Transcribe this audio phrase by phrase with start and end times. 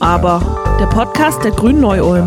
[0.00, 2.26] Aber, der Podcast der Grünen Neu-Ulm.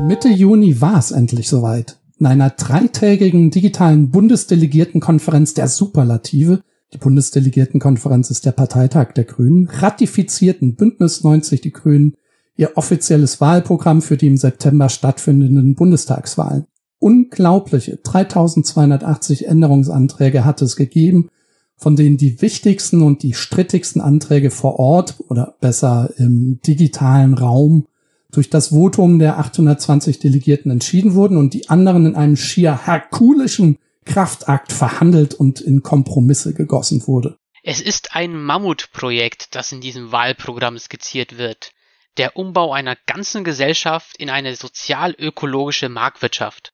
[0.00, 1.98] Mitte Juni war es endlich soweit.
[2.18, 6.62] In einer dreitägigen digitalen Bundesdelegiertenkonferenz der Superlative,
[6.92, 12.14] die Bundesdelegiertenkonferenz ist der Parteitag der Grünen, ratifizierten Bündnis 90 die Grünen
[12.56, 16.66] ihr offizielles Wahlprogramm für die im September stattfindenden Bundestagswahlen.
[17.02, 21.30] Unglaubliche 3280 Änderungsanträge hat es gegeben,
[21.76, 27.88] von denen die wichtigsten und die strittigsten Anträge vor Ort oder besser im digitalen Raum
[28.30, 33.78] durch das Votum der 820 Delegierten entschieden wurden und die anderen in einem schier herkulischen
[34.04, 37.36] Kraftakt verhandelt und in Kompromisse gegossen wurde.
[37.64, 41.72] Es ist ein Mammutprojekt, das in diesem Wahlprogramm skizziert wird
[42.18, 46.71] der Umbau einer ganzen Gesellschaft in eine sozial-ökologische Marktwirtschaft.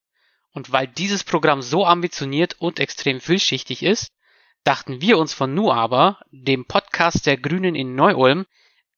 [0.58, 4.10] Und weil dieses Programm so ambitioniert und extrem vielschichtig ist,
[4.64, 8.44] dachten wir uns von Nu aber, dem Podcast der Grünen in Neu-Ulm,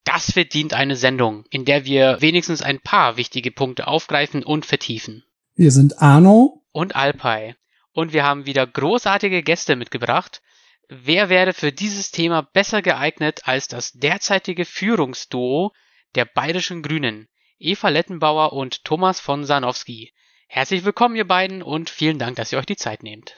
[0.05, 5.22] das verdient eine Sendung, in der wir wenigstens ein paar wichtige Punkte aufgreifen und vertiefen.
[5.55, 7.56] Wir sind Arno und Alpay.
[7.92, 10.41] Und wir haben wieder großartige Gäste mitgebracht.
[10.88, 15.72] Wer wäre für dieses Thema besser geeignet als das derzeitige Führungsduo
[16.14, 20.14] der Bayerischen Grünen, Eva Lettenbauer und Thomas von Sanowski.
[20.53, 23.37] Herzlich willkommen, ihr beiden, und vielen Dank, dass ihr euch die Zeit nehmt.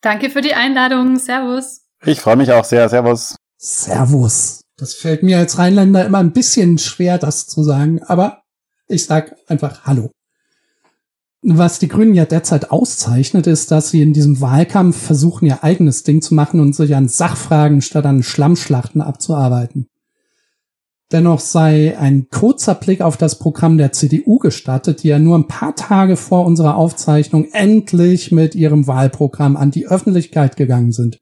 [0.00, 1.18] Danke für die Einladung.
[1.18, 1.82] Servus.
[2.02, 2.88] Ich freue mich auch sehr.
[2.88, 3.36] Servus.
[3.58, 4.62] Servus.
[4.78, 8.40] Das fällt mir als Rheinländer immer ein bisschen schwer, das zu sagen, aber
[8.88, 10.10] ich sag einfach Hallo.
[11.42, 16.04] Was die Grünen ja derzeit auszeichnet, ist, dass sie in diesem Wahlkampf versuchen, ihr eigenes
[16.04, 19.88] Ding zu machen und sich an Sachfragen statt an Schlammschlachten abzuarbeiten.
[21.12, 25.46] Dennoch sei ein kurzer Blick auf das Programm der CDU gestattet, die ja nur ein
[25.46, 31.20] paar Tage vor unserer Aufzeichnung endlich mit ihrem Wahlprogramm an die Öffentlichkeit gegangen sind.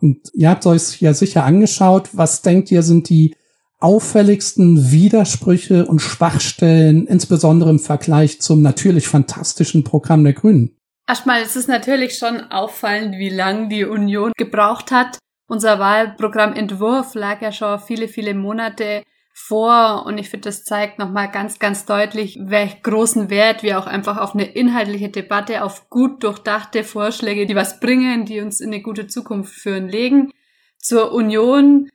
[0.00, 2.10] Und ihr habt euch ja sicher angeschaut.
[2.12, 3.36] Was denkt ihr sind die
[3.78, 10.76] auffälligsten Widersprüche und Schwachstellen, insbesondere im Vergleich zum natürlich fantastischen Programm der Grünen?
[11.06, 15.18] Erstmal ist es natürlich schon auffallend, wie lang die Union gebraucht hat.
[15.46, 19.02] Unser Wahlprogrammentwurf lag ja schon viele, viele Monate
[19.46, 23.86] vor und ich finde, das zeigt nochmal ganz, ganz deutlich, welch großen Wert wir auch
[23.86, 28.72] einfach auf eine inhaltliche Debatte, auf gut durchdachte Vorschläge, die was bringen, die uns in
[28.72, 30.30] eine gute Zukunft führen, legen.
[30.78, 31.88] Zur Union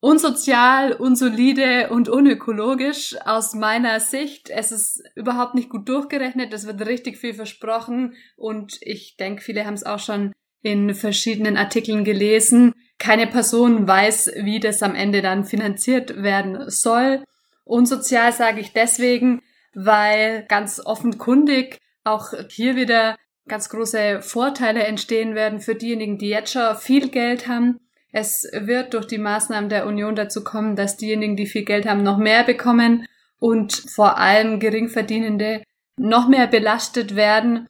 [0.00, 4.48] unsozial, unsolide und unökologisch aus meiner Sicht.
[4.48, 9.66] Es ist überhaupt nicht gut durchgerechnet, es wird richtig viel versprochen und ich denke, viele
[9.66, 10.32] haben es auch schon
[10.62, 12.74] in verschiedenen Artikeln gelesen.
[13.00, 17.24] Keine Person weiß, wie das am Ende dann finanziert werden soll.
[17.64, 19.40] Unsozial sage ich deswegen,
[19.74, 23.16] weil ganz offenkundig auch hier wieder
[23.48, 27.80] ganz große Vorteile entstehen werden für diejenigen, die jetzt schon viel Geld haben.
[28.12, 32.02] Es wird durch die Maßnahmen der Union dazu kommen, dass diejenigen, die viel Geld haben,
[32.02, 33.06] noch mehr bekommen
[33.38, 35.62] und vor allem Geringverdienende
[35.96, 37.66] noch mehr belastet werden.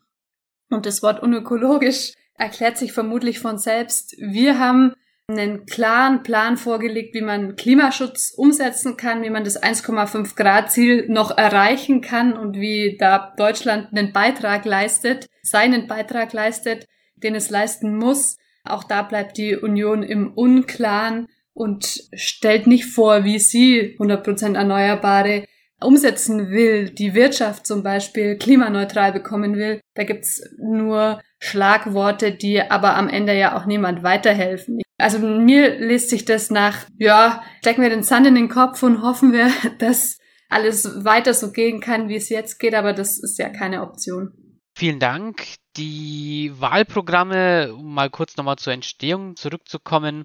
[0.70, 4.16] Und das Wort unökologisch erklärt sich vermutlich von selbst.
[4.18, 4.94] Wir haben
[5.30, 11.06] einen klaren Plan vorgelegt, wie man Klimaschutz umsetzen kann, wie man das 1,5 Grad Ziel
[11.08, 16.86] noch erreichen kann und wie da Deutschland einen Beitrag leistet, seinen Beitrag leistet,
[17.16, 18.36] den es leisten muss.
[18.64, 25.44] Auch da bleibt die Union im Unklaren und stellt nicht vor, wie sie 100% Erneuerbare
[25.82, 29.80] umsetzen will, die Wirtschaft zum Beispiel klimaneutral bekommen will.
[29.94, 34.80] Da gibt's nur Schlagworte, die aber am Ende ja auch niemand weiterhelfen.
[35.00, 39.02] Also mir liest sich das nach, ja, stecken wir den Sand in den Kopf und
[39.02, 40.18] hoffen wir, dass
[40.48, 44.32] alles weiter so gehen kann, wie es jetzt geht, aber das ist ja keine Option.
[44.74, 45.44] Vielen Dank.
[45.76, 50.24] Die Wahlprogramme, um mal kurz nochmal zur Entstehung zurückzukommen.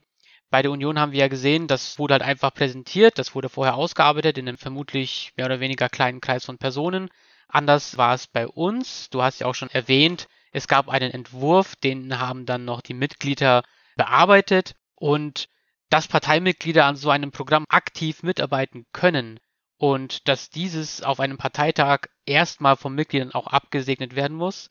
[0.50, 3.76] Bei der Union haben wir ja gesehen, das wurde halt einfach präsentiert, das wurde vorher
[3.76, 7.10] ausgearbeitet in einem vermutlich mehr oder weniger kleinen Kreis von Personen.
[7.48, 9.10] Anders war es bei uns.
[9.10, 12.94] Du hast ja auch schon erwähnt, es gab einen Entwurf, den haben dann noch die
[12.94, 13.64] Mitglieder
[13.96, 15.50] bearbeitet und
[15.90, 19.40] dass Parteimitglieder an so einem Programm aktiv mitarbeiten können
[19.78, 24.70] und dass dieses auf einem Parteitag erstmal von Mitgliedern auch abgesegnet werden muss,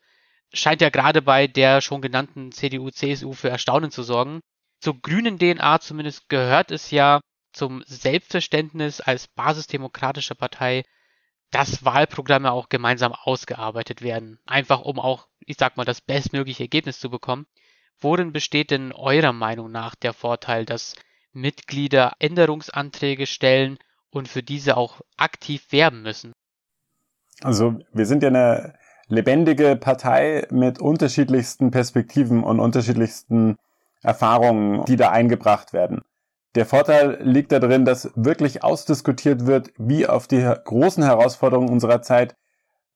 [0.53, 4.41] scheint ja gerade bei der schon genannten CDU, CSU für Erstaunen zu sorgen.
[4.79, 7.21] Zur grünen DNA zumindest gehört es ja
[7.53, 10.83] zum Selbstverständnis als basisdemokratische Partei,
[11.51, 14.39] dass Wahlprogramme auch gemeinsam ausgearbeitet werden.
[14.45, 17.45] Einfach um auch, ich sag mal, das bestmögliche Ergebnis zu bekommen.
[17.99, 20.95] Worin besteht denn eurer Meinung nach der Vorteil, dass
[21.33, 23.77] Mitglieder Änderungsanträge stellen
[24.09, 26.33] und für diese auch aktiv werben müssen?
[27.41, 28.75] Also wir sind ja eine
[29.07, 33.57] lebendige Partei mit unterschiedlichsten Perspektiven und unterschiedlichsten
[34.01, 36.01] Erfahrungen, die da eingebracht werden.
[36.55, 42.35] Der Vorteil liegt darin, dass wirklich ausdiskutiert wird, wie auf die großen Herausforderungen unserer Zeit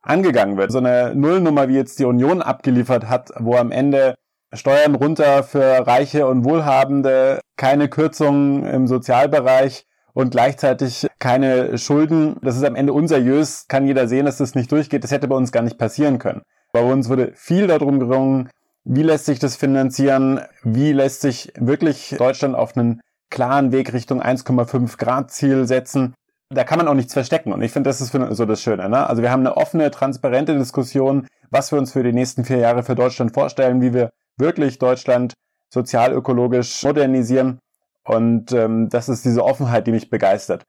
[0.01, 0.71] angegangen wird.
[0.71, 4.15] So eine Nullnummer, wie jetzt die Union abgeliefert hat, wo am Ende
[4.53, 12.37] Steuern runter für Reiche und Wohlhabende, keine Kürzungen im Sozialbereich und gleichzeitig keine Schulden.
[12.41, 15.03] Das ist am Ende unseriös, kann jeder sehen, dass das nicht durchgeht.
[15.03, 16.41] Das hätte bei uns gar nicht passieren können.
[16.71, 18.49] Bei uns wurde viel darum gerungen,
[18.83, 24.21] wie lässt sich das finanzieren, wie lässt sich wirklich Deutschland auf einen klaren Weg Richtung
[24.21, 26.15] 1,5 Grad Ziel setzen.
[26.49, 27.53] Da kann man auch nichts verstecken.
[27.53, 28.89] Und ich finde, das ist so das Schöne.
[28.89, 29.07] Ne?
[29.07, 32.81] Also wir haben eine offene, transparente Diskussion, was wir uns für die nächsten vier Jahre
[32.81, 35.33] für Deutschland vorstellen, wie wir wirklich Deutschland
[35.69, 37.59] sozialökologisch modernisieren.
[38.03, 40.65] Und ähm, das ist diese Offenheit, die mich begeistert.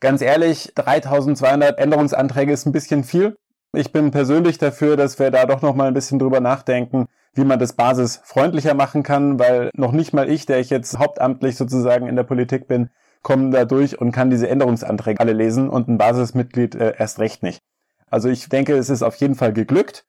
[0.00, 3.36] Ganz ehrlich, 3200 Änderungsanträge ist ein bisschen viel.
[3.72, 7.44] Ich bin persönlich dafür, dass wir da doch noch mal ein bisschen drüber nachdenken, wie
[7.44, 12.08] man das basisfreundlicher machen kann, weil noch nicht mal ich, der ich jetzt hauptamtlich sozusagen
[12.08, 12.90] in der Politik bin,
[13.22, 17.42] komme da durch und kann diese Änderungsanträge alle lesen und ein Basismitglied äh, erst recht
[17.42, 17.60] nicht.
[18.08, 20.04] Also ich denke, es ist auf jeden Fall geglückt,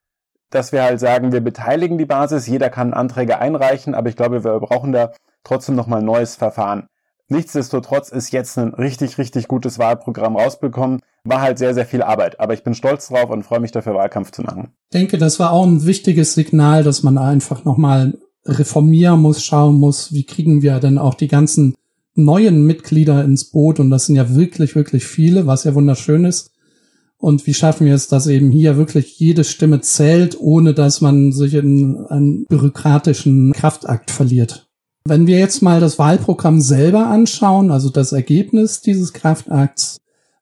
[0.50, 4.44] dass wir halt sagen, wir beteiligen die Basis, jeder kann Anträge einreichen, aber ich glaube,
[4.44, 5.12] wir brauchen da
[5.44, 6.88] trotzdem nochmal ein neues Verfahren.
[7.30, 11.02] Nichtsdestotrotz ist jetzt ein richtig, richtig gutes Wahlprogramm rausbekommen.
[11.26, 13.96] War halt sehr, sehr viel Arbeit, aber ich bin stolz drauf und freue mich dafür,
[13.96, 14.72] Wahlkampf zu machen.
[14.90, 19.78] Ich denke, das war auch ein wichtiges Signal, dass man einfach nochmal reformieren muss, schauen
[19.78, 21.76] muss, wie kriegen wir denn auch die ganzen
[22.16, 26.52] neuen Mitglieder ins Boot und das sind ja wirklich, wirklich viele, was ja wunderschön ist.
[27.20, 31.32] Und wie schaffen wir es, dass eben hier wirklich jede Stimme zählt, ohne dass man
[31.32, 34.68] sich in einen bürokratischen Kraftakt verliert?
[35.06, 39.98] Wenn wir jetzt mal das Wahlprogramm selber anschauen, also das Ergebnis dieses Kraftakts,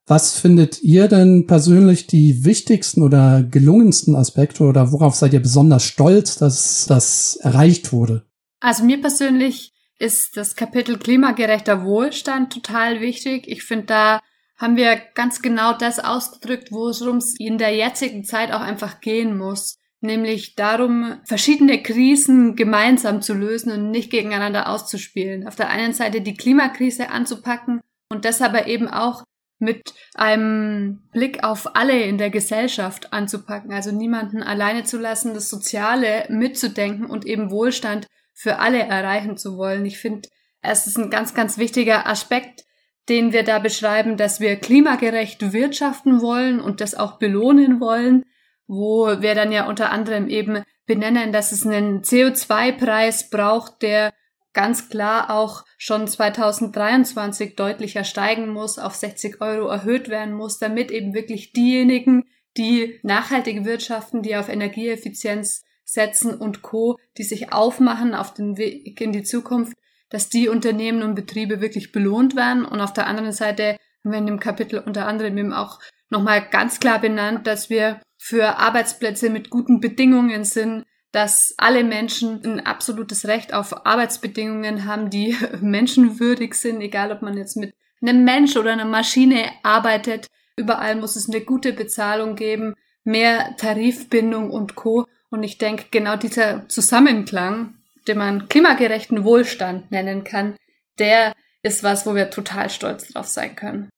[0.08, 5.84] was findet ihr denn persönlich die wichtigsten oder gelungensten Aspekte oder worauf seid ihr besonders
[5.84, 8.24] stolz, dass das erreicht wurde?
[8.60, 13.48] Also mir persönlich ist das Kapitel klimagerechter Wohlstand total wichtig.
[13.48, 14.20] Ich finde, da
[14.58, 19.38] haben wir ganz genau das ausgedrückt, worum es in der jetzigen Zeit auch einfach gehen
[19.38, 25.48] muss nämlich darum, verschiedene Krisen gemeinsam zu lösen und nicht gegeneinander auszuspielen.
[25.48, 29.24] Auf der einen Seite die Klimakrise anzupacken und das aber eben auch
[29.58, 35.50] mit einem Blick auf alle in der Gesellschaft anzupacken, also niemanden alleine zu lassen, das
[35.50, 39.86] Soziale mitzudenken und eben Wohlstand für alle erreichen zu wollen.
[39.86, 40.28] Ich finde,
[40.62, 42.66] es ist ein ganz, ganz wichtiger Aspekt,
[43.10, 48.24] den wir da beschreiben, dass wir klimagerecht wirtschaften wollen und das auch belohnen wollen,
[48.68, 54.14] wo wir dann ja unter anderem eben benennen, dass es einen CO2-Preis braucht, der
[54.54, 60.92] ganz klar auch schon 2023 deutlicher steigen muss, auf 60 Euro erhöht werden muss, damit
[60.92, 62.24] eben wirklich diejenigen,
[62.58, 69.00] die nachhaltig wirtschaften, die auf Energieeffizienz setzen und Co., die sich aufmachen auf den Weg
[69.02, 69.78] in die Zukunft,
[70.10, 72.66] dass die Unternehmen und Betriebe wirklich belohnt werden.
[72.66, 75.80] Und auf der anderen Seite haben wir in dem Kapitel unter anderem eben auch
[76.10, 82.44] nochmal ganz klar benannt, dass wir für Arbeitsplätze mit guten Bedingungen sind, dass alle Menschen
[82.44, 88.24] ein absolutes Recht auf Arbeitsbedingungen haben, die menschenwürdig sind, egal ob man jetzt mit einem
[88.24, 90.28] Mensch oder einer Maschine arbeitet.
[90.58, 92.74] Überall muss es eine gute Bezahlung geben,
[93.04, 95.06] mehr Tarifbindung und Co.
[95.30, 97.76] Und ich denke, genau dieser Zusammenklang,
[98.08, 100.56] den man klimagerechten Wohlstand nennen kann,
[101.00, 101.34] der
[101.64, 103.90] ist was, wo wir total stolz drauf sein können.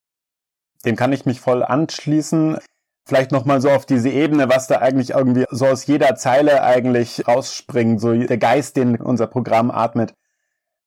[0.85, 2.57] Dem kann ich mich voll anschließen
[3.07, 7.25] vielleicht nochmal so auf diese Ebene, was da eigentlich irgendwie so aus jeder Zeile eigentlich
[7.25, 10.13] rausspringt, so der Geist, den unser Programm atmet.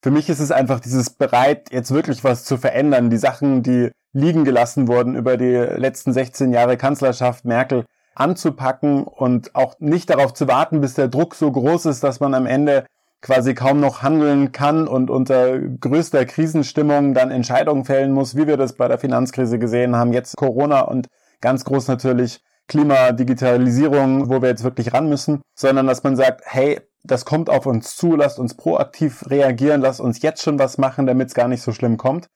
[0.03, 3.11] Für mich ist es einfach dieses bereit, jetzt wirklich was zu verändern.
[3.11, 7.85] Die Sachen, die liegen gelassen wurden über die letzten 16 Jahre Kanzlerschaft Merkel
[8.15, 12.35] anzupacken und auch nicht darauf zu warten, bis der Druck so groß ist, dass man
[12.35, 12.85] am Ende
[13.23, 18.57] quasi kaum noch handeln kann und unter größter Krisenstimmung dann Entscheidungen fällen muss, wie wir
[18.57, 21.09] das bei der Finanzkrise gesehen haben, jetzt Corona und
[21.41, 26.43] Ganz groß natürlich Klima, Digitalisierung, wo wir jetzt wirklich ran müssen, sondern dass man sagt,
[26.45, 30.77] hey, das kommt auf uns zu, lasst uns proaktiv reagieren, lasst uns jetzt schon was
[30.77, 32.29] machen, damit es gar nicht so schlimm kommt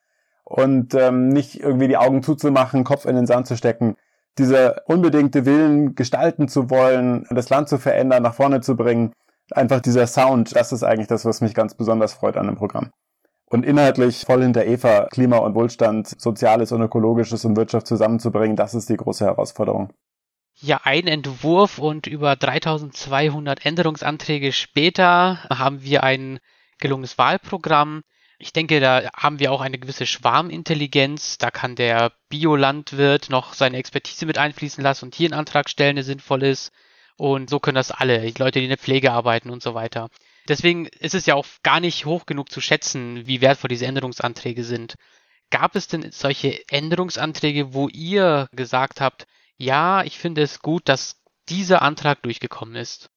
[0.45, 3.97] und ähm, nicht irgendwie die Augen zuzumachen, Kopf in den Sand zu stecken.
[4.39, 9.13] Dieser unbedingte Willen, gestalten zu wollen, das Land zu verändern, nach vorne zu bringen,
[9.51, 12.91] einfach dieser Sound, das ist eigentlich das, was mich ganz besonders freut an dem Programm
[13.47, 18.75] und inhaltlich voll hinter Eva Klima und Wohlstand, Soziales und Ökologisches und Wirtschaft zusammenzubringen, das
[18.75, 19.93] ist die große Herausforderung.
[20.57, 26.39] Ja, ein Entwurf und über 3200 Änderungsanträge später haben wir ein
[26.79, 28.03] gelungenes Wahlprogramm,
[28.39, 31.39] Ich denke, da haben wir auch eine gewisse Schwarmintelligenz.
[31.39, 35.97] Da kann der Biolandwirt noch seine Expertise mit einfließen lassen und hier einen Antrag stellen,
[35.97, 36.73] der sinnvoll ist.
[37.17, 40.09] Und so können das alle, die Leute, die in der Pflege arbeiten und so weiter.
[40.49, 44.65] Deswegen ist es ja auch gar nicht hoch genug zu schätzen, wie wertvoll diese Änderungsanträge
[44.65, 44.95] sind.
[45.51, 51.23] Gab es denn solche Änderungsanträge, wo ihr gesagt habt, ja, ich finde es gut, dass
[51.49, 53.11] dieser Antrag durchgekommen ist?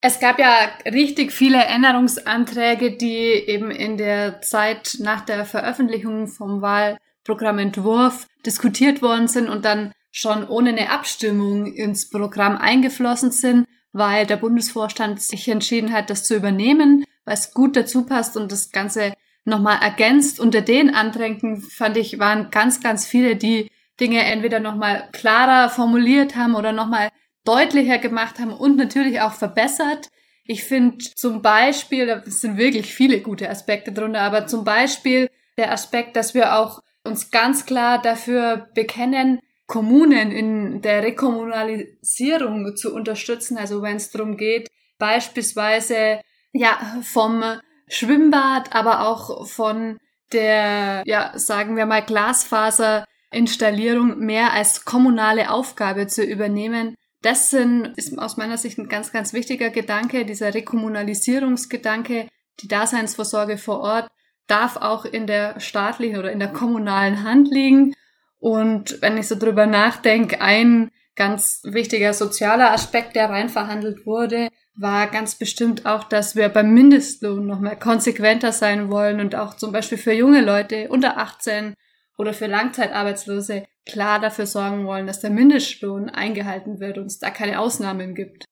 [0.00, 6.62] Es gab ja richtig viele Änderungsanträge, die eben in der Zeit nach der Veröffentlichung vom
[6.62, 14.26] Wahlprogrammentwurf diskutiert worden sind und dann schon ohne eine Abstimmung ins Programm eingeflossen sind, weil
[14.26, 18.72] der Bundesvorstand sich entschieden hat, das zu übernehmen, weil es gut dazu passt und das
[18.72, 19.12] Ganze
[19.44, 20.40] nochmal ergänzt.
[20.40, 23.70] Unter den Anträgen fand ich, waren ganz, ganz viele, die
[24.00, 27.10] Dinge entweder nochmal klarer formuliert haben oder nochmal
[27.44, 30.08] deutlicher gemacht haben und natürlich auch verbessert.
[30.44, 35.70] Ich finde zum Beispiel, da sind wirklich viele gute Aspekte drunter, aber zum Beispiel der
[35.70, 43.56] Aspekt, dass wir auch uns ganz klar dafür bekennen, Kommunen in der Rekommunalisierung zu unterstützen.
[43.56, 44.66] Also wenn es darum geht,
[44.98, 46.20] beispielsweise
[46.52, 47.44] ja vom
[47.86, 49.98] Schwimmbad, aber auch von
[50.32, 58.18] der, ja, sagen wir mal, Glasfaserinstallierung mehr als kommunale Aufgabe zu übernehmen, das sind, ist
[58.18, 62.28] aus meiner Sicht ein ganz, ganz wichtiger Gedanke, dieser Rekommunalisierungsgedanke,
[62.60, 64.08] die Daseinsvorsorge vor Ort
[64.46, 67.94] darf auch in der staatlichen oder in der kommunalen Hand liegen.
[68.38, 74.48] Und wenn ich so drüber nachdenke, ein ganz wichtiger sozialer Aspekt, der rein verhandelt wurde,
[74.76, 79.54] war ganz bestimmt auch, dass wir beim Mindestlohn noch mehr konsequenter sein wollen und auch
[79.54, 81.74] zum Beispiel für junge Leute unter 18
[82.16, 87.30] oder für Langzeitarbeitslose klar dafür sorgen wollen, dass der Mindestlohn eingehalten wird und es da
[87.30, 88.44] keine Ausnahmen gibt.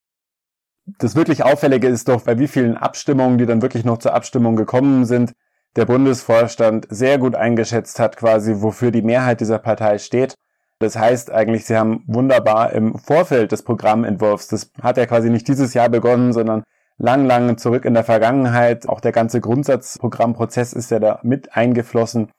[0.99, 4.57] Das wirklich Auffällige ist doch, bei wie vielen Abstimmungen, die dann wirklich noch zur Abstimmung
[4.57, 5.33] gekommen sind,
[5.77, 10.35] der Bundesvorstand sehr gut eingeschätzt hat, quasi, wofür die Mehrheit dieser Partei steht.
[10.79, 15.49] Das heißt eigentlich, sie haben wunderbar im Vorfeld des Programmentwurfs, das hat ja quasi nicht
[15.49, 16.65] dieses Jahr begonnen, sondern
[16.99, 22.31] lang, lang zurück in der Vergangenheit, auch der ganze Grundsatzprogrammprozess ist ja da mit eingeflossen,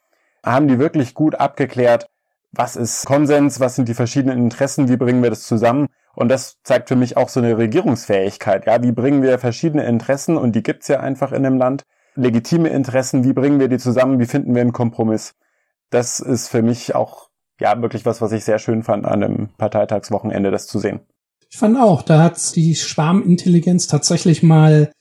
[0.46, 2.08] haben die wirklich gut abgeklärt,
[2.52, 5.88] was ist Konsens, was sind die verschiedenen Interessen, wie bringen wir das zusammen.
[6.16, 8.66] Und das zeigt für mich auch so eine Regierungsfähigkeit.
[8.66, 11.84] Ja, wie bringen wir verschiedene Interessen, und die gibt's ja einfach in dem Land,
[12.18, 15.36] legitime Interessen, wie bringen wir die zusammen, wie finden wir einen Kompromiss.
[15.90, 19.50] Das ist für mich auch ja wirklich was, was ich sehr schön fand an einem
[19.58, 21.00] Parteitagswochenende, das zu sehen.
[21.50, 24.92] Ich fand auch, da hat die Schwarmintelligenz tatsächlich mal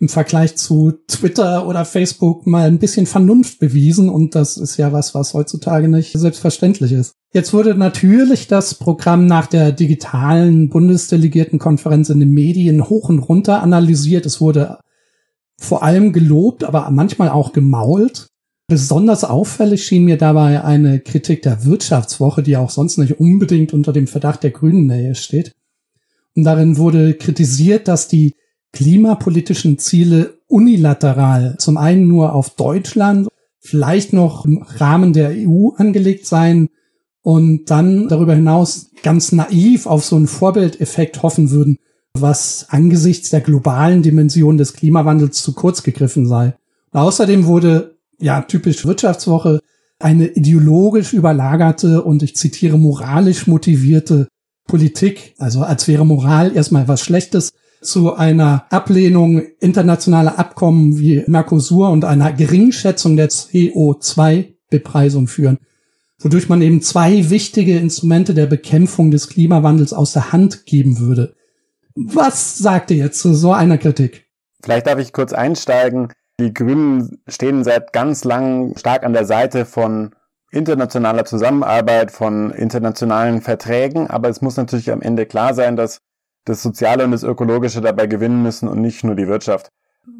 [0.00, 4.92] im Vergleich zu Twitter oder Facebook mal ein bisschen Vernunft bewiesen und das ist ja
[4.92, 7.14] was, was heutzutage nicht selbstverständlich ist.
[7.32, 13.62] Jetzt wurde natürlich das Programm nach der digitalen Bundesdelegiertenkonferenz in den Medien hoch und runter
[13.62, 14.26] analysiert.
[14.26, 14.78] Es wurde
[15.58, 18.28] vor allem gelobt, aber manchmal auch gemault.
[18.66, 23.92] Besonders auffällig schien mir dabei eine Kritik der Wirtschaftswoche, die auch sonst nicht unbedingt unter
[23.92, 25.52] dem Verdacht der Grünen Nähe steht.
[26.34, 28.34] Und darin wurde kritisiert, dass die
[28.72, 33.28] klimapolitischen Ziele unilateral zum einen nur auf Deutschland,
[33.60, 36.68] vielleicht noch im Rahmen der EU angelegt seien
[37.22, 41.78] und dann darüber hinaus ganz naiv auf so einen Vorbildeffekt hoffen würden,
[42.18, 46.54] was angesichts der globalen Dimension des Klimawandels zu kurz gegriffen sei.
[46.92, 49.60] Und außerdem wurde, ja, typisch Wirtschaftswoche,
[49.98, 54.28] eine ideologisch überlagerte und ich zitiere moralisch motivierte
[54.66, 57.52] Politik, also als wäre Moral erstmal was Schlechtes,
[57.82, 65.58] zu einer Ablehnung internationaler Abkommen wie Mercosur und einer Geringschätzung der CO2-Bepreisung führen,
[66.18, 71.34] wodurch man eben zwei wichtige Instrumente der Bekämpfung des Klimawandels aus der Hand geben würde.
[71.96, 74.26] Was sagt ihr jetzt zu so einer Kritik?
[74.62, 76.12] Vielleicht darf ich kurz einsteigen.
[76.40, 80.14] Die Grünen stehen seit ganz lang stark an der Seite von
[80.50, 86.00] internationaler Zusammenarbeit, von internationalen Verträgen, aber es muss natürlich am Ende klar sein, dass
[86.44, 89.68] das Soziale und das Ökologische dabei gewinnen müssen und nicht nur die Wirtschaft.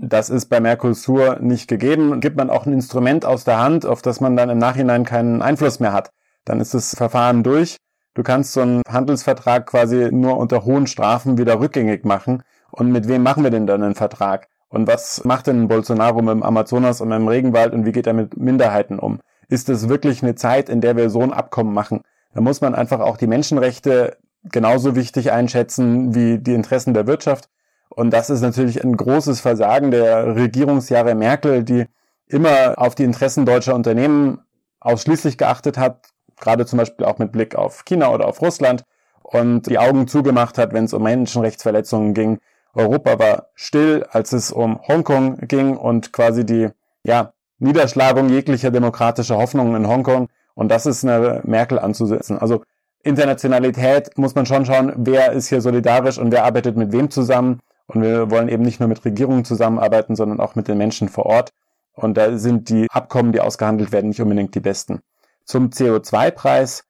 [0.00, 2.20] Das ist bei Mercosur nicht gegeben.
[2.20, 5.42] Gibt man auch ein Instrument aus der Hand, auf das man dann im Nachhinein keinen
[5.42, 6.10] Einfluss mehr hat,
[6.44, 7.76] dann ist das Verfahren durch.
[8.14, 12.44] Du kannst so einen Handelsvertrag quasi nur unter hohen Strafen wieder rückgängig machen.
[12.70, 14.48] Und mit wem machen wir denn dann einen Vertrag?
[14.68, 18.06] Und was macht denn Bolsonaro mit dem Amazonas und mit dem Regenwald und wie geht
[18.06, 19.20] er mit Minderheiten um?
[19.48, 22.02] Ist es wirklich eine Zeit, in der wir so ein Abkommen machen?
[22.32, 27.48] Da muss man einfach auch die Menschenrechte genauso wichtig einschätzen wie die Interessen der Wirtschaft.
[27.88, 31.86] Und das ist natürlich ein großes Versagen der Regierungsjahre Merkel, die
[32.26, 34.40] immer auf die Interessen deutscher Unternehmen
[34.80, 36.13] ausschließlich geachtet hat,
[36.44, 38.84] gerade zum Beispiel auch mit Blick auf China oder auf Russland
[39.22, 42.38] und die Augen zugemacht hat, wenn es um Menschenrechtsverletzungen ging.
[42.74, 46.68] Europa war still, als es um Hongkong ging und quasi die,
[47.02, 50.28] ja, Niederschlagung jeglicher demokratischer Hoffnungen in Hongkong.
[50.54, 52.38] Und das ist eine Merkel anzusetzen.
[52.38, 52.62] Also
[53.02, 57.60] Internationalität muss man schon schauen, wer ist hier solidarisch und wer arbeitet mit wem zusammen.
[57.86, 61.26] Und wir wollen eben nicht nur mit Regierungen zusammenarbeiten, sondern auch mit den Menschen vor
[61.26, 61.50] Ort.
[61.94, 65.00] Und da sind die Abkommen, die ausgehandelt werden, nicht unbedingt die besten.
[65.44, 66.84] Zum CO2-Preis.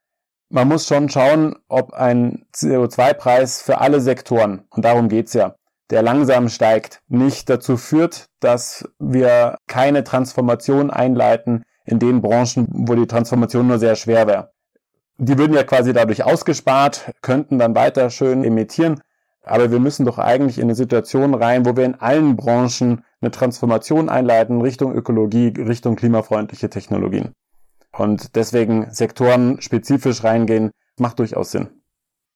[0.48, 5.56] Man muss schon schauen, ob ein CO2-Preis für alle Sektoren, und darum geht's ja,
[5.90, 12.94] der langsam steigt, nicht dazu führt, dass wir keine Transformation einleiten in den Branchen, wo
[12.94, 14.52] die Transformation nur sehr schwer wäre.
[15.18, 19.00] Die würden ja quasi dadurch ausgespart, könnten dann weiter schön emittieren,
[19.42, 23.30] aber wir müssen doch eigentlich in eine Situation rein, wo wir in allen Branchen eine
[23.30, 27.34] Transformation einleiten Richtung Ökologie, Richtung klimafreundliche Technologien.
[27.96, 31.68] Und deswegen Sektoren spezifisch reingehen, macht durchaus Sinn.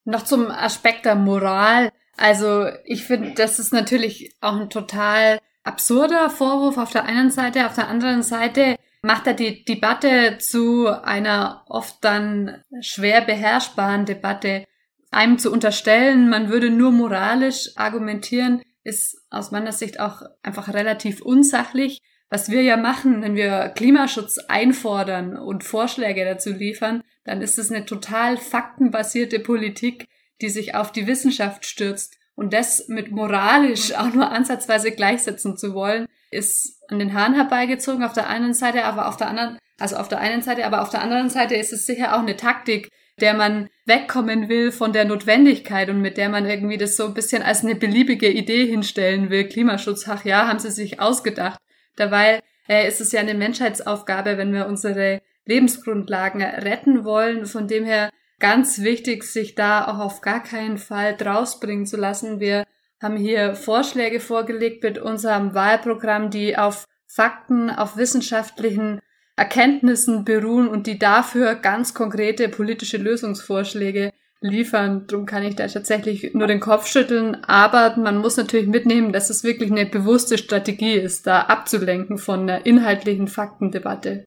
[0.04, 1.90] Noch zum Aspekt der Moral.
[2.16, 7.66] Also ich finde, das ist natürlich auch ein total absurder Vorwurf auf der einen Seite.
[7.66, 14.64] Auf der anderen Seite macht er die Debatte zu einer oft dann schwer beherrschbaren Debatte.
[15.10, 21.22] Einem zu unterstellen, man würde nur moralisch argumentieren, ist aus meiner Sicht auch einfach relativ
[21.22, 22.00] unsachlich.
[22.30, 27.70] Was wir ja machen, wenn wir Klimaschutz einfordern und Vorschläge dazu liefern, dann ist es
[27.70, 30.06] eine total faktenbasierte Politik,
[30.40, 32.18] die sich auf die Wissenschaft stürzt.
[32.34, 38.04] Und das mit moralisch auch nur ansatzweise gleichsetzen zu wollen, ist an den Haaren herbeigezogen
[38.04, 40.90] auf der einen Seite, aber auf der anderen, also auf der einen Seite, aber auf
[40.90, 45.04] der anderen Seite ist es sicher auch eine Taktik, der man wegkommen will von der
[45.04, 49.30] Notwendigkeit und mit der man irgendwie das so ein bisschen als eine beliebige Idee hinstellen
[49.30, 49.48] will.
[49.48, 51.58] Klimaschutz, ach ja, haben sie sich ausgedacht.
[51.98, 57.46] Dabei äh, ist es ja eine Menschheitsaufgabe, wenn wir unsere Lebensgrundlagen retten wollen.
[57.46, 62.38] Von dem her ganz wichtig, sich da auch auf gar keinen Fall drausbringen zu lassen.
[62.40, 62.64] Wir
[63.02, 69.00] haben hier Vorschläge vorgelegt mit unserem Wahlprogramm, die auf Fakten, auf wissenschaftlichen
[69.36, 75.04] Erkenntnissen beruhen und die dafür ganz konkrete politische Lösungsvorschläge liefern.
[75.08, 77.36] Darum kann ich da tatsächlich nur den Kopf schütteln.
[77.44, 82.40] Aber man muss natürlich mitnehmen, dass es wirklich eine bewusste Strategie ist, da abzulenken von
[82.40, 84.24] einer inhaltlichen Faktendebatte.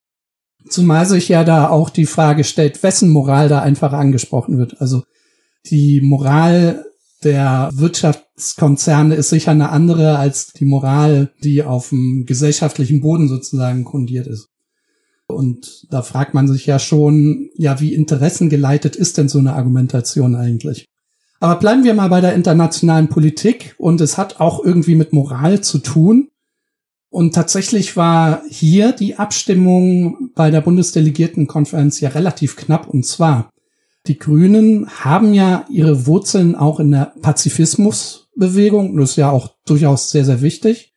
[0.68, 4.80] Zumal sich ja da auch die Frage stellt, wessen Moral da einfach angesprochen wird.
[4.80, 5.02] Also
[5.66, 6.84] die Moral
[7.24, 13.84] der Wirtschaftskonzerne ist sicher eine andere als die Moral, die auf dem gesellschaftlichen Boden sozusagen
[13.84, 14.48] grundiert ist.
[15.32, 20.34] Und da fragt man sich ja schon, ja, wie interessengeleitet ist denn so eine Argumentation
[20.34, 20.86] eigentlich?
[21.40, 25.60] Aber bleiben wir mal bei der internationalen Politik und es hat auch irgendwie mit Moral
[25.60, 26.28] zu tun.
[27.10, 32.88] Und tatsächlich war hier die Abstimmung bei der Bundesdelegiertenkonferenz ja relativ knapp.
[32.88, 33.50] Und zwar,
[34.06, 38.96] die Grünen haben ja ihre Wurzeln auch in der Pazifismusbewegung.
[38.96, 40.91] Das ist ja auch durchaus sehr, sehr wichtig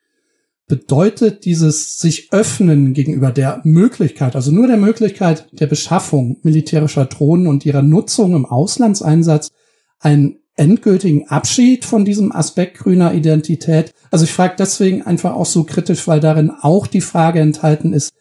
[0.67, 7.47] bedeutet dieses sich öffnen gegenüber der Möglichkeit, also nur der Möglichkeit der Beschaffung militärischer Drohnen
[7.47, 9.51] und ihrer Nutzung im Auslandseinsatz
[9.99, 13.93] einen endgültigen Abschied von diesem Aspekt grüner Identität.
[14.09, 18.13] Also ich frage deswegen einfach auch so kritisch, weil darin auch die Frage enthalten ist,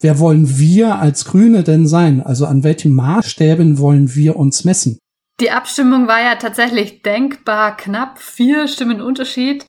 [0.00, 2.20] wer wollen wir als Grüne denn sein?
[2.20, 4.98] Also an welchen Maßstäben wollen wir uns messen?
[5.40, 9.66] Die Abstimmung war ja tatsächlich denkbar knapp, vier Stimmen Unterschied.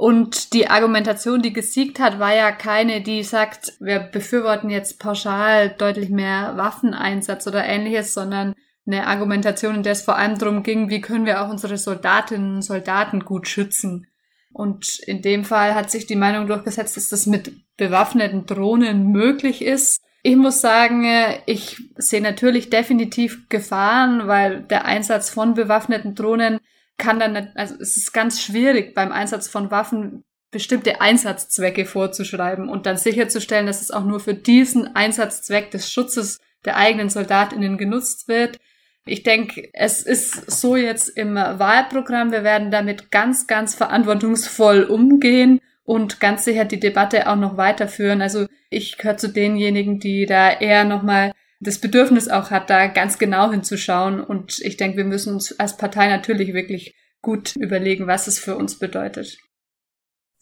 [0.00, 5.68] Und die Argumentation, die gesiegt hat, war ja keine, die sagt, wir befürworten jetzt pauschal
[5.76, 8.54] deutlich mehr Waffeneinsatz oder ähnliches, sondern
[8.86, 12.54] eine Argumentation, in der es vor allem darum ging, wie können wir auch unsere Soldatinnen
[12.54, 14.06] und Soldaten gut schützen.
[14.54, 19.60] Und in dem Fall hat sich die Meinung durchgesetzt, dass das mit bewaffneten Drohnen möglich
[19.60, 20.00] ist.
[20.22, 21.04] Ich muss sagen,
[21.44, 26.58] ich sehe natürlich definitiv Gefahren, weil der Einsatz von bewaffneten Drohnen
[27.00, 32.68] kann dann, nicht, also es ist ganz schwierig beim Einsatz von Waffen bestimmte Einsatzzwecke vorzuschreiben
[32.68, 37.78] und dann sicherzustellen, dass es auch nur für diesen Einsatzzweck des Schutzes der eigenen Soldatinnen
[37.78, 38.58] genutzt wird.
[39.06, 42.32] Ich denke, es ist so jetzt im Wahlprogramm.
[42.32, 48.20] Wir werden damit ganz, ganz verantwortungsvoll umgehen und ganz sicher die Debatte auch noch weiterführen.
[48.20, 53.18] Also ich gehöre zu denjenigen, die da eher nochmal das Bedürfnis auch hat, da ganz
[53.18, 54.20] genau hinzuschauen.
[54.20, 58.56] Und ich denke, wir müssen uns als Partei natürlich wirklich gut überlegen, was es für
[58.56, 59.36] uns bedeutet.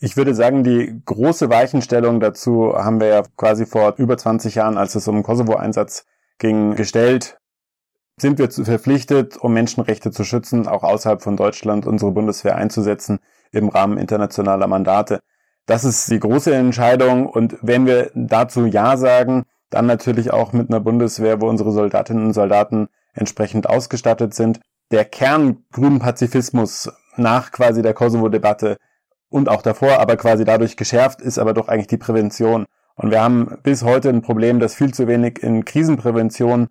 [0.01, 4.79] Ich würde sagen, die große Weichenstellung dazu haben wir ja quasi vor über 20 Jahren,
[4.79, 6.07] als es um Kosovo-Einsatz
[6.39, 7.37] ging, gestellt.
[8.17, 13.19] Sind wir verpflichtet, um Menschenrechte zu schützen, auch außerhalb von Deutschland unsere Bundeswehr einzusetzen
[13.51, 15.19] im Rahmen internationaler Mandate?
[15.67, 17.27] Das ist die große Entscheidung.
[17.27, 22.27] Und wenn wir dazu Ja sagen, dann natürlich auch mit einer Bundeswehr, wo unsere Soldatinnen
[22.27, 24.61] und Soldaten entsprechend ausgestattet sind.
[24.91, 28.77] Der Kern grünen Pazifismus nach quasi der Kosovo-Debatte
[29.29, 32.67] und auch davor, aber quasi dadurch geschärft, ist aber doch eigentlich die Prävention.
[32.95, 36.69] Und wir haben bis heute ein Problem, dass viel zu wenig in Krisenprävention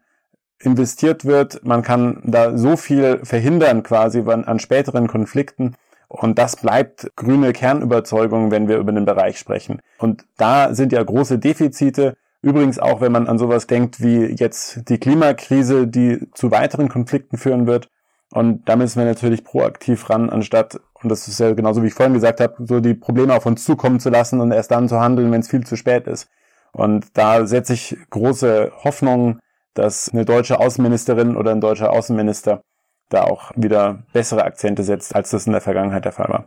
[0.59, 1.63] investiert wird.
[1.63, 5.75] Man kann da so viel verhindern quasi an späteren Konflikten.
[6.07, 9.81] Und das bleibt grüne Kernüberzeugung, wenn wir über den Bereich sprechen.
[9.99, 12.17] Und da sind ja große Defizite.
[12.41, 17.37] Übrigens auch, wenn man an sowas denkt wie jetzt die Klimakrise, die zu weiteren Konflikten
[17.37, 17.89] führen wird.
[18.31, 21.93] Und da müssen wir natürlich proaktiv ran, anstatt, und das ist ja genauso wie ich
[21.93, 24.99] vorhin gesagt habe, so die Probleme auf uns zukommen zu lassen und erst dann zu
[24.99, 26.27] handeln, wenn es viel zu spät ist.
[26.73, 29.39] Und da setze ich große Hoffnungen,
[29.73, 32.61] dass eine deutsche Außenministerin oder ein deutscher Außenminister
[33.09, 36.45] da auch wieder bessere Akzente setzt, als das in der Vergangenheit der Fall war.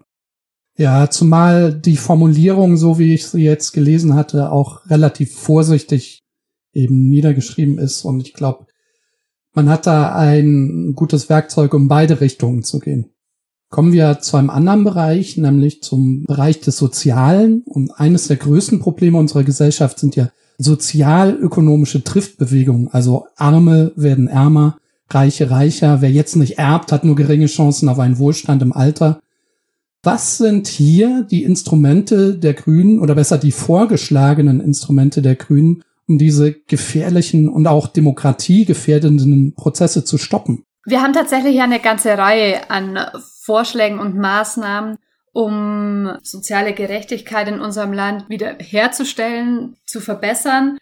[0.76, 6.22] Ja, zumal die Formulierung, so wie ich sie jetzt gelesen hatte, auch relativ vorsichtig
[6.72, 8.04] eben niedergeschrieben ist.
[8.04, 8.66] Und ich glaube,
[9.52, 13.10] man hat da ein gutes Werkzeug, um beide Richtungen zu gehen.
[13.68, 17.62] Kommen wir zu einem anderen Bereich, nämlich zum Bereich des Sozialen.
[17.66, 22.88] Und eines der größten Probleme unserer Gesellschaft sind ja sozialökonomische Triftbewegungen.
[22.88, 24.78] Also Arme werden ärmer,
[25.08, 26.00] Reiche reicher.
[26.00, 29.20] Wer jetzt nicht erbt, hat nur geringe Chancen auf einen Wohlstand im Alter.
[30.02, 36.16] Was sind hier die Instrumente der Grünen oder besser die vorgeschlagenen Instrumente der Grünen, um
[36.16, 40.64] diese gefährlichen und auch demokratiegefährdenden Prozesse zu stoppen?
[40.86, 42.98] Wir haben tatsächlich eine ganze Reihe an
[43.42, 44.96] Vorschlägen und Maßnahmen,
[45.32, 50.78] um soziale Gerechtigkeit in unserem Land wieder herzustellen, zu verbessern.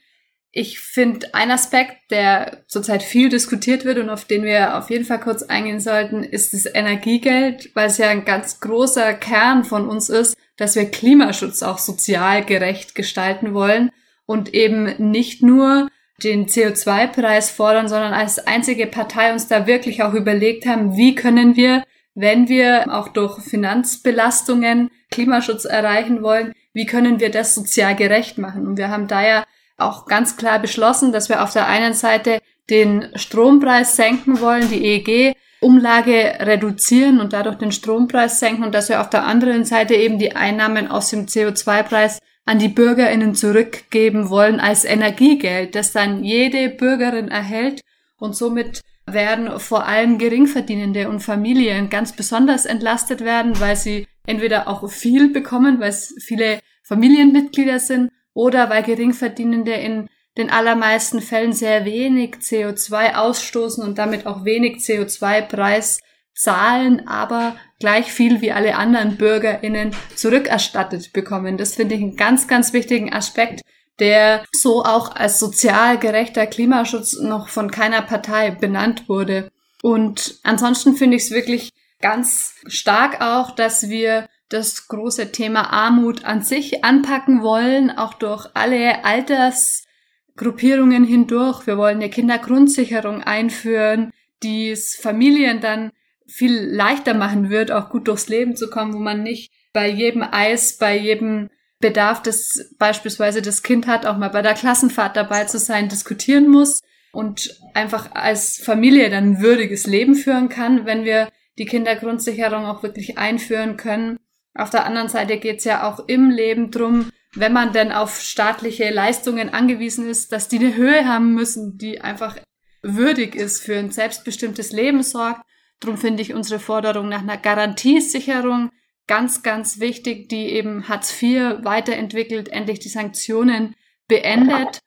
[0.50, 5.04] Ich finde, ein Aspekt, der zurzeit viel diskutiert wird und auf den wir auf jeden
[5.04, 9.88] Fall kurz eingehen sollten, ist das Energiegeld, weil es ja ein ganz großer Kern von
[9.88, 13.90] uns ist, dass wir Klimaschutz auch sozial gerecht gestalten wollen
[14.26, 15.88] und eben nicht nur
[16.22, 21.56] den CO2-Preis fordern, sondern als einzige Partei uns da wirklich auch überlegt haben, wie können
[21.56, 21.84] wir,
[22.14, 28.66] wenn wir auch durch Finanzbelastungen Klimaschutz erreichen wollen, wie können wir das sozial gerecht machen?
[28.66, 29.44] Und wir haben da ja
[29.78, 34.84] auch ganz klar beschlossen, dass wir auf der einen Seite den Strompreis senken wollen, die
[34.84, 39.94] EEG Umlage reduzieren und dadurch den Strompreis senken und dass wir auf der anderen Seite
[39.94, 46.22] eben die Einnahmen aus dem CO2-Preis an die Bürgerinnen zurückgeben wollen als Energiegeld, das dann
[46.22, 47.80] jede Bürgerin erhält.
[48.18, 54.68] Und somit werden vor allem Geringverdienende und Familien ganz besonders entlastet werden, weil sie entweder
[54.68, 61.52] auch viel bekommen, weil es viele Familienmitglieder sind, oder weil Geringverdienende in den allermeisten Fällen
[61.52, 65.98] sehr wenig CO2 ausstoßen und damit auch wenig CO2-Preis
[66.36, 71.56] zahlen, aber gleich viel wie alle anderen BürgerInnen zurückerstattet bekommen.
[71.56, 73.62] Das finde ich einen ganz, ganz wichtigen Aspekt,
[73.98, 79.50] der so auch als sozial gerechter Klimaschutz noch von keiner Partei benannt wurde.
[79.82, 81.70] Und ansonsten finde ich es wirklich
[82.00, 88.46] ganz stark auch, dass wir das große Thema Armut an sich anpacken wollen, auch durch
[88.54, 91.66] alle Altersgruppierungen hindurch.
[91.66, 95.90] Wir wollen eine Kindergrundsicherung einführen, die es Familien dann
[96.26, 100.22] viel leichter machen wird, auch gut durchs Leben zu kommen, wo man nicht bei jedem
[100.22, 105.44] Eis, bei jedem Bedarf, das beispielsweise das Kind hat, auch mal bei der Klassenfahrt dabei
[105.44, 106.80] zu sein, diskutieren muss
[107.12, 112.82] und einfach als Familie dann ein würdiges Leben führen kann, wenn wir die Kindergrundsicherung auch
[112.82, 114.18] wirklich einführen können.
[114.54, 118.20] Auf der anderen Seite geht es ja auch im Leben drum, wenn man denn auf
[118.20, 122.36] staatliche Leistungen angewiesen ist, dass die eine Höhe haben müssen, die einfach
[122.82, 125.42] würdig ist für ein selbstbestimmtes Leben sorgt
[125.80, 128.70] Drum finde ich unsere Forderung nach einer Garantiesicherung
[129.06, 133.74] ganz, ganz wichtig, die eben Hartz IV weiterentwickelt, endlich die Sanktionen
[134.08, 134.80] beendet.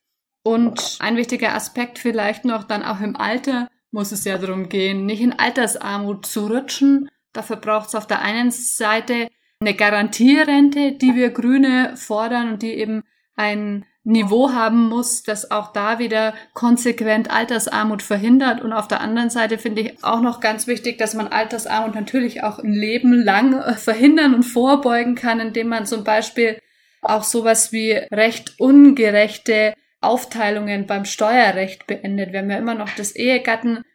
[0.43, 5.06] Und ein wichtiger Aspekt vielleicht noch dann auch im Alter muss es ja darum gehen,
[5.06, 7.10] nicht in Altersarmut zu rutschen.
[7.34, 9.28] Dafür braucht es auf der einen Seite
[9.62, 13.04] eine Garantierente, die wir Grüne fordern und die eben
[13.36, 18.62] ein Niveau haben muss, das auch da wieder konsequent Altersarmut verhindert.
[18.62, 22.43] Und auf der anderen Seite finde ich auch noch ganz wichtig, dass man Altersarmut natürlich
[22.43, 26.58] auch ein Leben lang äh, verhindern und vorbeugen kann, indem man zum Beispiel
[27.04, 32.32] auch sowas wie recht ungerechte Aufteilungen beim Steuerrecht beendet.
[32.32, 33.15] Wir haben ja immer noch das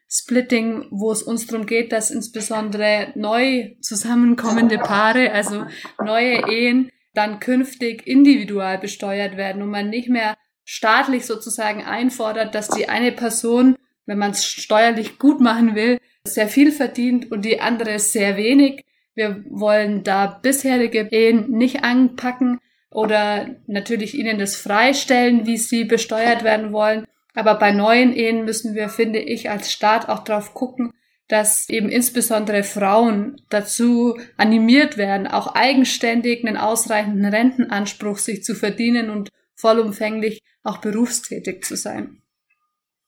[0.07, 5.66] Ehegattensplitting, wo es uns darum geht, dass insbesondere neu zusammenkommende Paare, also
[6.03, 12.69] neue Ehen, dann künftig individual besteuert werden und man nicht mehr staatlich sozusagen einfordert, dass
[12.69, 17.61] die eine Person, wenn man es steuerlich gut machen will, sehr viel verdient und die
[17.61, 18.85] andere sehr wenig.
[19.14, 22.59] Wir wollen da bisherige Ehen nicht anpacken
[22.90, 27.07] oder natürlich ihnen das freistellen, wie sie besteuert werden wollen.
[27.37, 30.90] Aber bei neuen Ehen müssen wir, finde ich, als Staat auch drauf gucken,
[31.29, 39.11] dass eben insbesondere Frauen dazu animiert werden, auch eigenständig einen ausreichenden Rentenanspruch sich zu verdienen
[39.11, 42.22] und vollumfänglich auch berufstätig zu sein.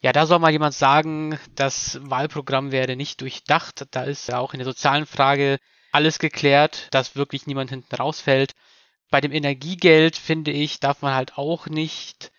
[0.01, 3.87] Ja, da soll mal jemand sagen, das Wahlprogramm werde nicht durchdacht.
[3.93, 5.59] Da ist ja auch in der sozialen Frage
[5.91, 8.53] alles geklärt, dass wirklich niemand hinten rausfällt.
[9.11, 12.31] Bei dem Energiegeld, finde ich, darf man halt auch nicht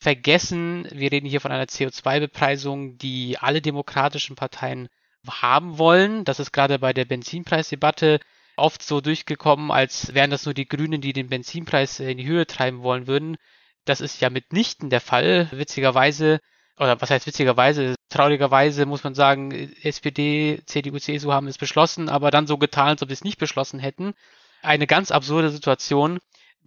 [0.00, 4.88] vergessen, wir reden hier von einer CO2-Bepreisung, die alle demokratischen Parteien
[5.28, 6.24] haben wollen.
[6.24, 8.18] Das ist gerade bei der Benzinpreisdebatte
[8.56, 12.46] oft so durchgekommen, als wären das nur die Grünen, die den Benzinpreis in die Höhe
[12.46, 13.36] treiben wollen würden.
[13.84, 15.48] Das ist ja mitnichten der Fall.
[15.52, 16.40] Witzigerweise,
[16.78, 19.50] oder was heißt witzigerweise, traurigerweise muss man sagen,
[19.82, 23.38] SPD, CDU, CSU haben es beschlossen, aber dann so getan, als ob sie es nicht
[23.38, 24.14] beschlossen hätten.
[24.62, 26.20] Eine ganz absurde Situation.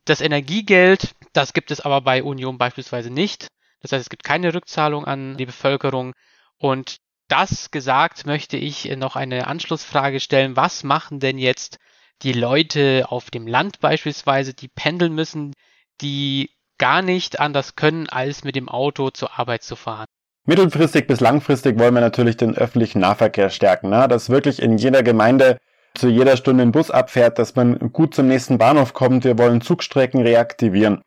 [0.06, 3.48] Das Energiegeld, das gibt es aber bei Union beispielsweise nicht.
[3.82, 6.14] Das heißt, es gibt keine Rückzahlung an die Bevölkerung.
[6.58, 10.56] Und das gesagt, möchte ich noch eine Anschlussfrage stellen.
[10.56, 11.78] Was machen denn jetzt
[12.22, 15.54] die Leute auf dem Land beispielsweise, die pendeln müssen,
[16.02, 20.06] die gar nicht anders können, als mit dem Auto zur Arbeit zu fahren?
[20.46, 24.08] Mittelfristig bis langfristig wollen wir natürlich den öffentlichen Nahverkehr stärken, ne?
[24.10, 25.58] dass wirklich in jeder Gemeinde
[25.96, 29.24] zu jeder Stunde ein Bus abfährt, dass man gut zum nächsten Bahnhof kommt.
[29.24, 31.02] Wir wollen Zugstrecken reaktivieren.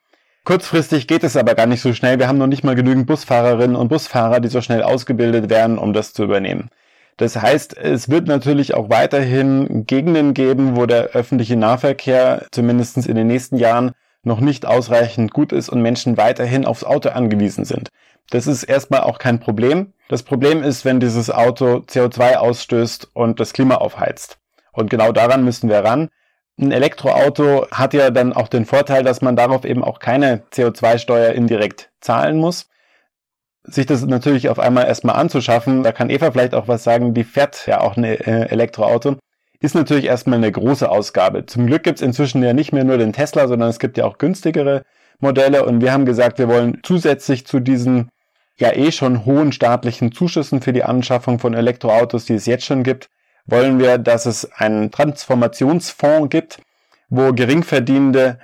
[0.44, 2.20] Kurzfristig geht es aber gar nicht so schnell.
[2.20, 5.92] Wir haben noch nicht mal genügend Busfahrerinnen und Busfahrer, die so schnell ausgebildet werden, um
[5.92, 6.70] das zu übernehmen.
[7.16, 13.16] Das heißt, es wird natürlich auch weiterhin Gegenden geben, wo der öffentliche Nahverkehr zumindest in
[13.16, 17.88] den nächsten Jahren noch nicht ausreichend gut ist und Menschen weiterhin aufs Auto angewiesen sind.
[18.30, 19.94] Das ist erstmal auch kein Problem.
[20.08, 24.38] Das Problem ist, wenn dieses Auto CO2 ausstößt und das Klima aufheizt.
[24.76, 26.08] Und genau daran müssen wir ran.
[26.58, 31.32] Ein Elektroauto hat ja dann auch den Vorteil, dass man darauf eben auch keine CO2-Steuer
[31.32, 32.68] indirekt zahlen muss.
[33.64, 37.24] Sich das natürlich auf einmal erstmal anzuschaffen, da kann Eva vielleicht auch was sagen, die
[37.24, 39.16] fährt ja auch ein äh, Elektroauto,
[39.60, 41.46] ist natürlich erstmal eine große Ausgabe.
[41.46, 44.18] Zum Glück gibt's inzwischen ja nicht mehr nur den Tesla, sondern es gibt ja auch
[44.18, 44.82] günstigere
[45.18, 48.10] Modelle und wir haben gesagt, wir wollen zusätzlich zu diesen
[48.58, 52.82] ja eh schon hohen staatlichen Zuschüssen für die Anschaffung von Elektroautos, die es jetzt schon
[52.82, 53.08] gibt,
[53.46, 56.60] wollen wir, dass es einen Transformationsfonds gibt,
[57.08, 58.40] wo Geringverdienende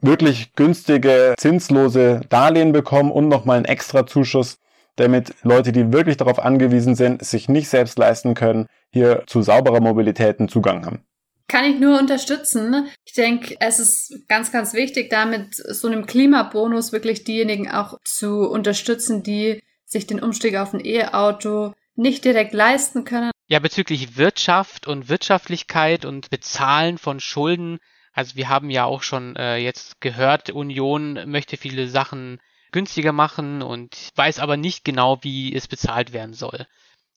[0.00, 4.58] wirklich günstige, zinslose Darlehen bekommen und nochmal einen extra Zuschuss,
[4.96, 9.80] damit Leute, die wirklich darauf angewiesen sind, sich nicht selbst leisten können, hier zu sauberer
[9.80, 11.04] Mobilität einen Zugang haben.
[11.48, 12.88] Kann ich nur unterstützen.
[13.04, 18.48] Ich denke, es ist ganz, ganz wichtig, damit so einem Klimabonus wirklich diejenigen auch zu
[18.48, 23.31] unterstützen, die sich den Umstieg auf ein E-Auto nicht direkt leisten können.
[23.52, 27.80] Ja, bezüglich Wirtschaft und Wirtschaftlichkeit und Bezahlen von Schulden.
[28.14, 33.60] Also wir haben ja auch schon äh, jetzt gehört, Union möchte viele Sachen günstiger machen
[33.60, 36.66] und weiß aber nicht genau, wie es bezahlt werden soll.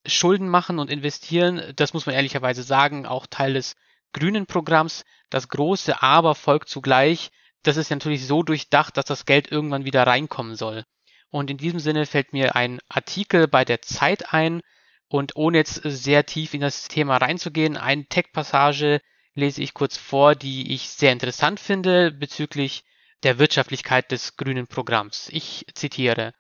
[0.06, 3.78] Schulden machen und investieren, das muss man ehrlicherweise sagen, auch Teil des
[4.12, 5.06] grünen Programms.
[5.30, 7.32] Das große Aber folgt zugleich.
[7.64, 10.84] Das ist natürlich so durchdacht, dass das Geld irgendwann wieder reinkommen soll.
[11.30, 14.60] Und in diesem Sinne fällt mir ein Artikel bei der Zeit ein,
[15.08, 19.02] und ohne jetzt sehr tief in das Thema reinzugehen, eine Tech-Passage
[19.34, 22.84] lese ich kurz vor, die ich sehr interessant finde bezüglich
[23.24, 25.30] der Wirtschaftlichkeit des grünen Programms.
[25.32, 26.34] Ich zitiere.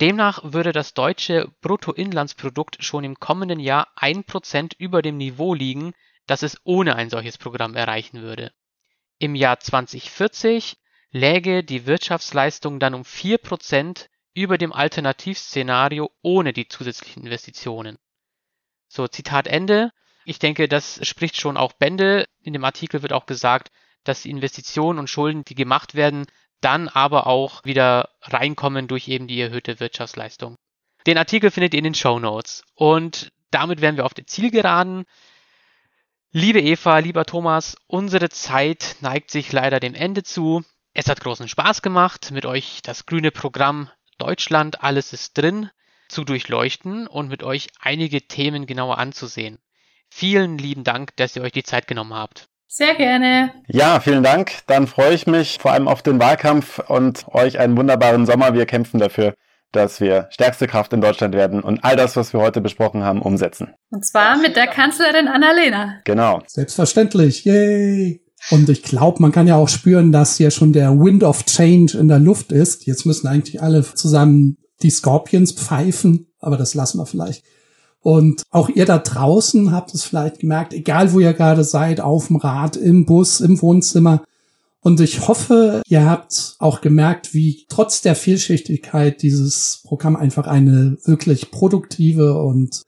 [0.00, 5.92] Demnach würde das deutsche Bruttoinlandsprodukt schon im kommenden Jahr ein Prozent über dem Niveau liegen,
[6.26, 8.52] das es ohne ein solches Programm erreichen würde.
[9.18, 10.76] Im Jahr 2040
[11.10, 14.08] läge die Wirtschaftsleistung dann um vier Prozent
[14.42, 17.98] über dem Alternativszenario ohne die zusätzlichen Investitionen.
[18.88, 19.90] So, Zitat Ende.
[20.24, 22.26] Ich denke, das spricht schon auch Bände.
[22.40, 23.70] In dem Artikel wird auch gesagt,
[24.04, 26.26] dass die Investitionen und Schulden, die gemacht werden,
[26.60, 30.56] dann aber auch wieder reinkommen durch eben die erhöhte Wirtschaftsleistung.
[31.06, 32.62] Den Artikel findet ihr in den Show Notes.
[32.74, 35.04] Und damit wären wir auf der Zielgeraden.
[36.30, 40.62] Liebe Eva, lieber Thomas, unsere Zeit neigt sich leider dem Ende zu.
[40.92, 45.70] Es hat großen Spaß gemacht, mit euch das grüne Programm Deutschland, alles ist drin,
[46.08, 49.58] zu durchleuchten und mit euch einige Themen genauer anzusehen.
[50.10, 52.48] Vielen lieben Dank, dass ihr euch die Zeit genommen habt.
[52.66, 53.52] Sehr gerne.
[53.66, 54.52] Ja, vielen Dank.
[54.66, 58.52] Dann freue ich mich vor allem auf den Wahlkampf und euch einen wunderbaren Sommer.
[58.52, 59.34] Wir kämpfen dafür,
[59.72, 63.22] dass wir stärkste Kraft in Deutschland werden und all das, was wir heute besprochen haben,
[63.22, 63.74] umsetzen.
[63.90, 66.00] Und zwar mit der Kanzlerin Annalena.
[66.04, 66.42] Genau.
[66.46, 67.44] Selbstverständlich.
[67.44, 68.20] Yay.
[68.50, 71.98] Und ich glaube, man kann ja auch spüren, dass hier schon der Wind of Change
[71.98, 72.86] in der Luft ist.
[72.86, 77.44] Jetzt müssen eigentlich alle zusammen die Scorpions pfeifen, aber das lassen wir vielleicht.
[78.00, 82.28] Und auch ihr da draußen habt es vielleicht gemerkt, egal wo ihr gerade seid, auf
[82.28, 84.22] dem Rad, im Bus, im Wohnzimmer.
[84.80, 90.96] Und ich hoffe, ihr habt auch gemerkt, wie trotz der Vielschichtigkeit dieses Programm einfach eine
[91.04, 92.84] wirklich produktive und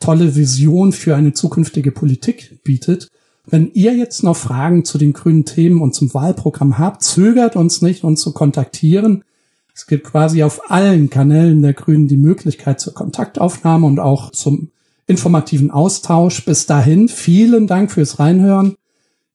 [0.00, 3.08] tolle Vision für eine zukünftige Politik bietet.
[3.50, 7.80] Wenn ihr jetzt noch Fragen zu den grünen Themen und zum Wahlprogramm habt, zögert uns
[7.80, 9.24] nicht, uns zu kontaktieren.
[9.74, 14.70] Es gibt quasi auf allen Kanälen der Grünen die Möglichkeit zur Kontaktaufnahme und auch zum
[15.06, 16.44] informativen Austausch.
[16.44, 18.74] Bis dahin, vielen Dank fürs Reinhören.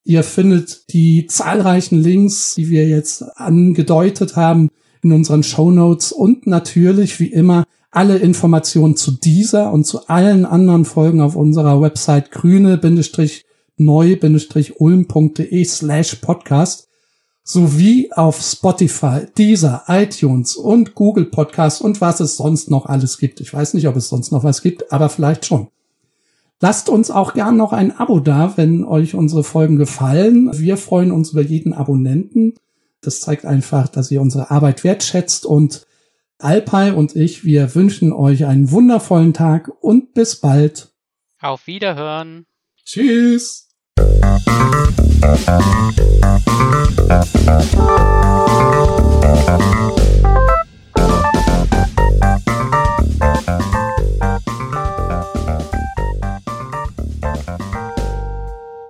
[0.04, 4.70] Ihr findet die zahlreichen Links, die wir jetzt angedeutet haben,
[5.02, 10.44] in unseren Show Notes und natürlich wie immer alle Informationen zu dieser und zu allen
[10.44, 12.30] anderen Folgen auf unserer Website
[13.76, 16.88] grüne-neu-ulm.de slash podcast
[17.42, 23.40] sowie auf Spotify, Deezer, iTunes und Google Podcast und was es sonst noch alles gibt.
[23.40, 25.68] Ich weiß nicht, ob es sonst noch was gibt, aber vielleicht schon.
[26.60, 30.50] Lasst uns auch gern noch ein Abo da, wenn euch unsere Folgen gefallen.
[30.58, 32.54] Wir freuen uns über jeden Abonnenten.
[33.02, 35.86] Das zeigt einfach, dass ihr unsere Arbeit wertschätzt und
[36.38, 40.94] Alpay und ich, wir wünschen euch einen wundervollen Tag und bis bald.
[41.40, 42.46] Auf Wiederhören.
[42.84, 43.63] Tschüss.
[47.46, 47.74] Thank
[50.38, 50.43] you.